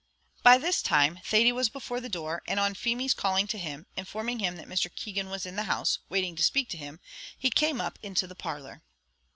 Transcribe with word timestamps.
By 0.41 0.57
this 0.57 0.81
time 0.81 1.19
Thady 1.23 1.51
was 1.51 1.69
before 1.69 2.01
the 2.01 2.09
door, 2.09 2.41
and 2.47 2.59
on 2.59 2.73
Feemy's 2.73 3.13
calling 3.13 3.45
to 3.45 3.59
him, 3.59 3.85
informing 3.95 4.39
him 4.39 4.55
that 4.55 4.65
Mr. 4.65 4.89
Keegan 4.95 5.29
was 5.29 5.45
in 5.45 5.57
the 5.57 5.65
house, 5.69 5.99
waiting 6.09 6.35
to 6.37 6.41
speak 6.43 6.69
to 6.69 6.77
him, 6.77 6.99
he 7.37 7.51
came 7.51 7.79
up 7.79 7.99
into 8.01 8.25
the 8.25 8.33
parlour. 8.33 8.81